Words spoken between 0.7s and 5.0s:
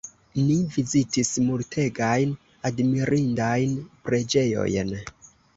vizitis multegajn admirindajn preĝejojn.